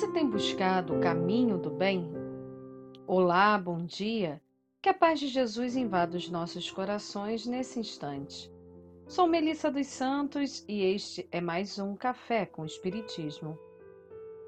[0.00, 2.10] Você tem buscado o caminho do bem?
[3.06, 4.40] Olá, bom dia.
[4.80, 8.50] Que a paz de Jesus invada os nossos corações nesse instante.
[9.06, 13.58] Sou Melissa dos Santos e este é mais um Café com Espiritismo.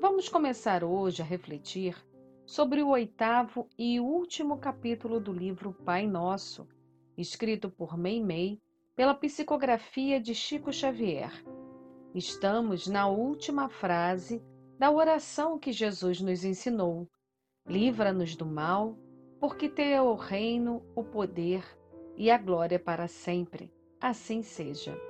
[0.00, 2.02] Vamos começar hoje a refletir
[2.46, 6.66] sobre o oitavo e último capítulo do livro Pai Nosso,
[7.14, 8.58] escrito por Meimei
[8.96, 11.30] pela psicografia de Chico Xavier.
[12.14, 14.42] Estamos na última frase
[14.82, 17.08] da oração que Jesus nos ensinou.
[17.64, 18.98] Livra-nos do mal,
[19.38, 21.62] porque teu é o reino, o poder
[22.16, 23.72] e a glória para sempre.
[24.00, 25.00] Assim seja.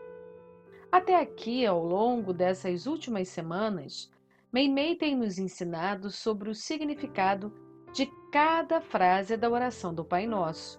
[0.93, 4.11] Até aqui, ao longo dessas últimas semanas,
[4.53, 7.51] Meimei tem nos ensinado sobre o significado
[7.95, 10.79] de cada frase da oração do Pai Nosso.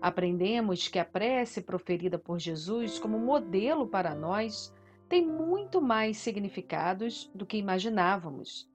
[0.00, 4.72] Aprendemos que a prece proferida por Jesus como modelo para nós
[5.08, 8.68] tem muito mais significados do que imaginávamos.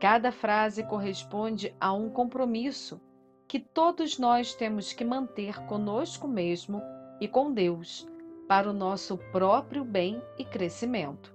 [0.00, 3.00] Cada frase corresponde a um compromisso
[3.46, 6.82] que todos nós temos que manter conosco mesmo
[7.20, 8.08] e com Deus,
[8.48, 11.34] para o nosso próprio bem e crescimento.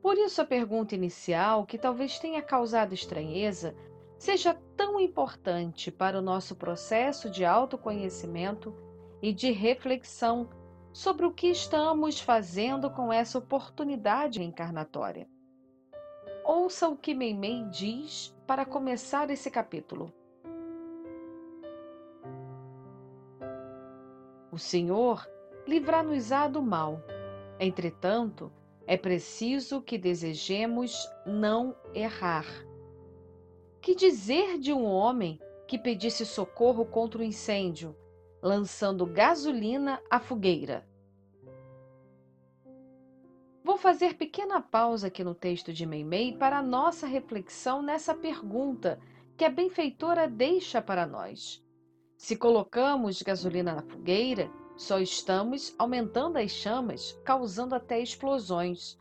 [0.00, 3.74] Por isso, a pergunta inicial, que talvez tenha causado estranheza,
[4.16, 8.74] seja tão importante para o nosso processo de autoconhecimento
[9.20, 10.48] e de reflexão
[10.96, 15.28] sobre o que estamos fazendo com essa oportunidade encarnatória.
[16.42, 20.10] Ouça o que Meimei diz para começar esse capítulo.
[24.50, 25.28] O Senhor
[25.66, 27.02] livrar-nos-á do mal.
[27.60, 28.50] Entretanto,
[28.86, 32.46] é preciso que desejemos não errar.
[33.82, 37.94] Que dizer de um homem que pedisse socorro contra o incêndio,
[38.46, 40.88] lançando gasolina à fogueira.
[43.64, 49.00] Vou fazer pequena pausa aqui no texto de Meimei para nossa reflexão nessa pergunta
[49.36, 51.60] que a benfeitora deixa para nós.
[52.16, 58.96] Se colocamos gasolina na fogueira, só estamos aumentando as chamas, causando até explosões.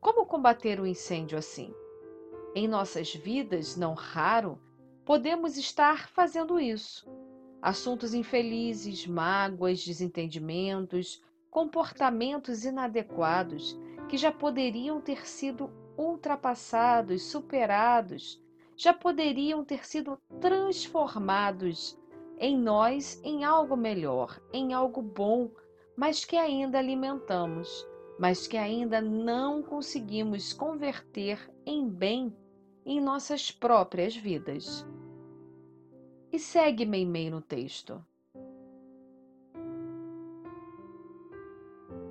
[0.00, 1.74] Como combater o incêndio assim?
[2.54, 4.56] Em nossas vidas, não raro,
[5.04, 7.23] podemos estar fazendo isso
[7.64, 13.74] assuntos infelizes, mágoas, desentendimentos, comportamentos inadequados
[14.06, 18.38] que já poderiam ter sido ultrapassados, superados,
[18.76, 21.98] já poderiam ter sido transformados
[22.38, 25.50] em nós em algo melhor, em algo bom,
[25.96, 27.88] mas que ainda alimentamos,
[28.18, 32.36] mas que ainda não conseguimos converter em bem
[32.84, 34.86] em nossas próprias vidas
[36.34, 38.04] e segue Meimei no texto.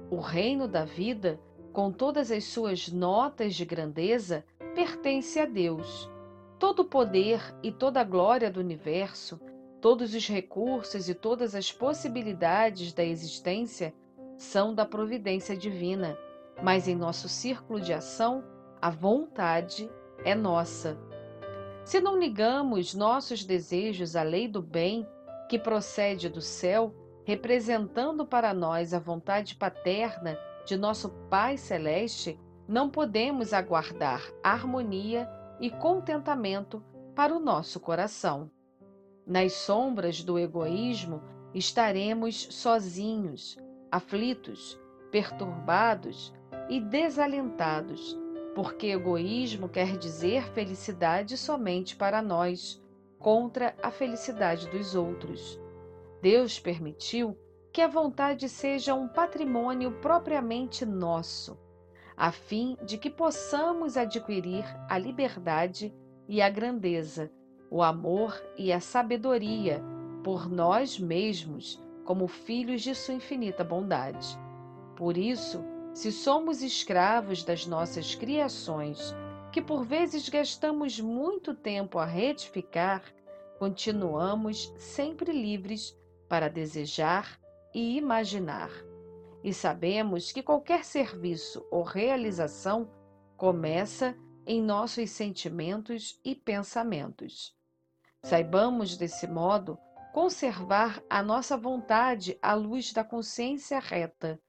[0.10, 1.42] O reino da vida,
[1.74, 6.10] com todas as suas notas de grandeza, pertence a Deus.
[6.58, 9.42] Todo o poder e toda a glória do universo,
[9.82, 13.94] todos os recursos e todas as possibilidades da existência
[14.38, 16.18] são da providência divina,
[16.64, 18.42] mas em nosso círculo de ação,
[18.82, 19.92] a vontade
[20.24, 20.98] é nossa
[21.86, 25.08] se não ligamos nossos desejos à lei do bem,
[25.50, 26.96] que procede do céu,
[27.26, 35.30] representando para nós a vontade paterna de nosso Pai Celeste, não podemos aguardar harmonia
[35.60, 36.82] e contentamento
[37.14, 38.50] para o nosso coração.
[39.28, 41.22] Nas sombras do egoísmo
[41.54, 43.58] estaremos sozinhos,
[43.92, 44.80] aflitos,
[45.12, 46.34] perturbados
[46.70, 48.18] e desalentados
[48.56, 52.82] porque egoísmo quer dizer felicidade somente para nós,
[53.18, 55.60] contra a felicidade dos outros.
[56.22, 57.38] Deus permitiu
[57.72, 61.58] que a vontade seja um patrimônio propriamente nosso,
[62.16, 65.94] a fim de que possamos adquirir a liberdade
[66.28, 67.32] e a grandeza,
[67.72, 69.82] o amor e a sabedoria
[70.24, 74.38] por nós mesmos, como filhos de Sua infinita bondade.
[74.96, 79.14] Por isso, se somos escravos das nossas criações,
[79.52, 83.04] que por vezes gastamos muito tempo a retificar,
[83.60, 85.96] continuamos sempre livres
[86.28, 87.40] para desejar
[87.74, 88.72] e imaginar.
[89.44, 92.90] E sabemos que qualquer serviço ou realização
[93.38, 94.18] começa
[94.48, 97.56] em nossos sentimentos e pensamentos.
[98.24, 99.78] Saibamos, desse modo,
[100.12, 104.40] conservar a nossa vontade à luz da consciência reta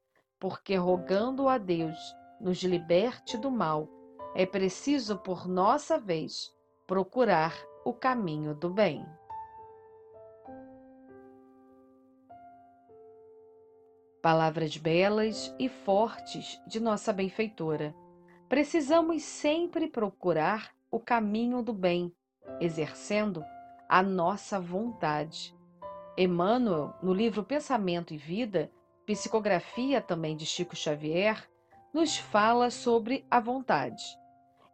[0.44, 1.99] porque rogando a Deus
[2.38, 3.88] nos liberte do mal,
[4.35, 6.55] é preciso, por nossa vez,
[6.87, 9.06] procurar o caminho do bem.
[14.20, 17.94] Palavras belas e fortes de nossa benfeitora.
[18.47, 22.14] Precisamos sempre procurar o caminho do bem,
[22.61, 23.43] exercendo
[23.88, 25.56] a nossa vontade.
[26.19, 28.70] Emmanuel, no livro Pensamento e Vida,
[29.06, 31.49] psicografia também de Chico Xavier,
[31.93, 34.03] nos fala sobre a vontade.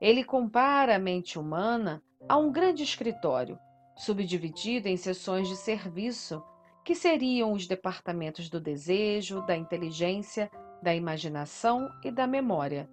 [0.01, 3.59] Ele compara a mente humana a um grande escritório,
[3.97, 6.43] subdividido em seções de serviço,
[6.85, 10.51] que seriam os departamentos do desejo, da inteligência,
[10.83, 12.89] da imaginação e da memória.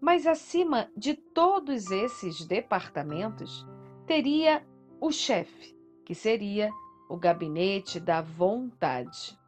[0.00, 3.66] Mas acima de todos esses departamentos,
[4.06, 4.66] teria
[5.00, 5.74] o chefe,
[6.04, 6.70] que seria
[7.08, 9.38] o gabinete da vontade.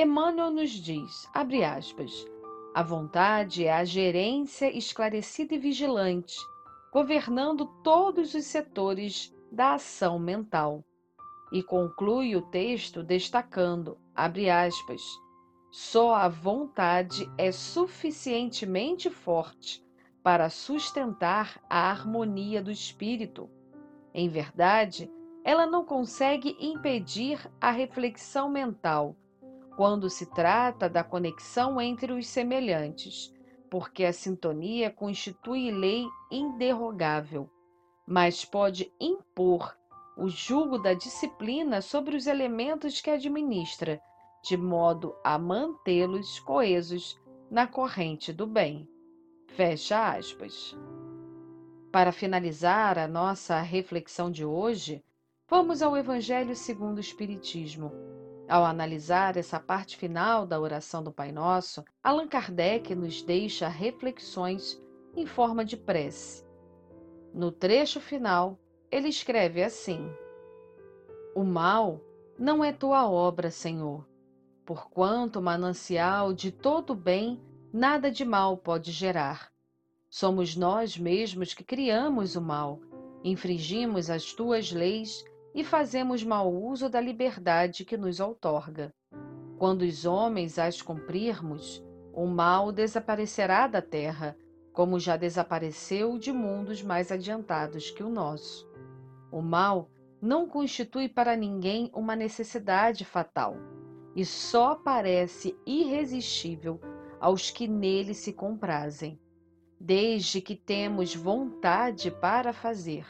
[0.00, 2.24] Emmanuel nos diz, abre aspas,
[2.72, 6.36] a vontade é a gerência esclarecida e vigilante,
[6.92, 10.84] governando todos os setores da ação mental.
[11.50, 15.02] E conclui o texto destacando, abre aspas,
[15.72, 19.84] só a vontade é suficientemente forte
[20.22, 23.50] para sustentar a harmonia do espírito.
[24.14, 25.10] Em verdade,
[25.42, 29.16] ela não consegue impedir a reflexão mental
[29.78, 33.32] quando se trata da conexão entre os semelhantes,
[33.70, 37.48] porque a sintonia constitui lei inderrogável,
[38.04, 39.78] mas pode impor
[40.16, 44.00] o jugo da disciplina sobre os elementos que administra,
[44.42, 47.16] de modo a mantê-los coesos
[47.48, 48.88] na corrente do bem.
[49.46, 50.76] Fecha aspas.
[51.92, 55.04] Para finalizar a nossa reflexão de hoje,
[55.48, 58.17] vamos ao Evangelho segundo o Espiritismo
[58.48, 64.80] ao analisar essa parte final da oração do Pai Nosso, Allan Kardec nos deixa reflexões
[65.14, 66.44] em forma de prece.
[67.34, 68.58] No trecho final,
[68.90, 70.10] ele escreve assim:
[71.34, 72.00] O mal
[72.38, 74.06] não é tua obra, Senhor,
[74.64, 77.40] porquanto manancial de todo bem
[77.72, 79.52] nada de mal pode gerar.
[80.08, 82.80] Somos nós mesmos que criamos o mal,
[83.22, 85.22] infringimos as tuas leis
[85.58, 88.94] e fazemos mau uso da liberdade que nos outorga.
[89.58, 94.36] Quando os homens as cumprirmos, o mal desaparecerá da terra,
[94.72, 98.70] como já desapareceu de mundos mais adiantados que o nosso.
[99.32, 99.90] O mal
[100.22, 103.56] não constitui para ninguém uma necessidade fatal
[104.14, 106.80] e só parece irresistível
[107.18, 109.20] aos que nele se comprazem.
[109.80, 113.04] Desde que temos vontade para fazer,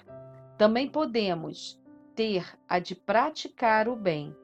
[0.56, 1.78] também podemos,
[2.18, 4.34] ter a de praticar o bem,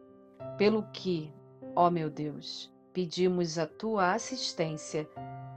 [0.56, 1.34] pelo que,
[1.74, 5.10] ó meu Deus, pedimos a tua assistência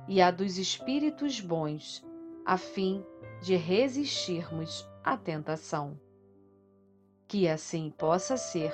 [0.08, 2.04] e a dos espíritos bons,
[2.44, 3.06] a fim
[3.44, 5.96] de resistirmos à tentação.
[7.28, 8.74] Que assim possa ser.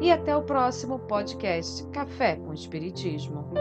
[0.00, 3.52] E até o próximo podcast Café com Espiritismo.